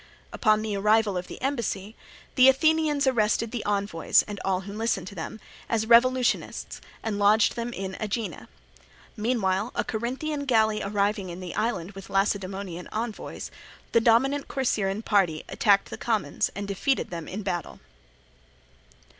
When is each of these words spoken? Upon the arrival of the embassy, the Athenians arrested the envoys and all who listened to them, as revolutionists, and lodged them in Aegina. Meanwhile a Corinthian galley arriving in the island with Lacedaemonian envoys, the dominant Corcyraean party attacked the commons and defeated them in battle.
Upon 0.33 0.63
the 0.63 0.75
arrival 0.75 1.15
of 1.15 1.27
the 1.27 1.39
embassy, 1.43 1.95
the 2.33 2.49
Athenians 2.49 3.05
arrested 3.05 3.51
the 3.51 3.63
envoys 3.65 4.23
and 4.23 4.39
all 4.43 4.61
who 4.61 4.73
listened 4.73 5.05
to 5.09 5.13
them, 5.13 5.39
as 5.69 5.85
revolutionists, 5.85 6.81
and 7.03 7.19
lodged 7.19 7.55
them 7.55 7.71
in 7.71 7.95
Aegina. 7.99 8.49
Meanwhile 9.15 9.71
a 9.75 9.83
Corinthian 9.83 10.45
galley 10.45 10.81
arriving 10.81 11.29
in 11.29 11.39
the 11.39 11.53
island 11.53 11.91
with 11.91 12.09
Lacedaemonian 12.09 12.87
envoys, 12.91 13.51
the 13.91 14.01
dominant 14.01 14.47
Corcyraean 14.47 15.03
party 15.03 15.43
attacked 15.47 15.91
the 15.91 15.99
commons 15.99 16.49
and 16.55 16.67
defeated 16.67 17.11
them 17.11 17.27
in 17.27 17.43
battle. 17.43 17.79